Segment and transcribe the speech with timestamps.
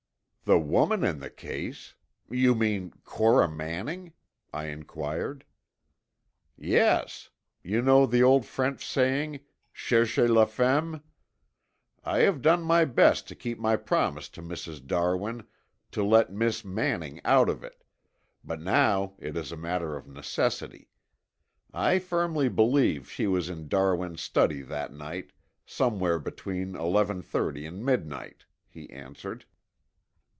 [0.43, 1.93] "The woman in the case?
[2.29, 4.11] You mean Cora Manning?"
[4.51, 5.45] I inquired.
[6.57, 7.29] "Yes.
[7.63, 9.39] You know the old French saying,
[9.73, 11.03] 'Cherchez la femme.'
[12.03, 14.85] I have done my best to keep my promise to Mrs.
[14.85, 15.47] Darwin
[15.91, 17.85] to let Miss Manning out of it,
[18.43, 20.89] but now it is a matter of necessity.
[21.73, 25.31] I firmly believe she was in Darwin's study that night,
[25.65, 29.45] somewhere between eleven thirty and midnight," he answered.